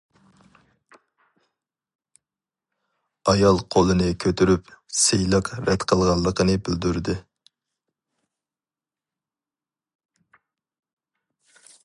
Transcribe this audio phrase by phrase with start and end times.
[3.33, 7.17] ئايال قولىنى كۆتۈرۈپ سىيلىق رەت قىلغانلىقىنى بىلدۈردى.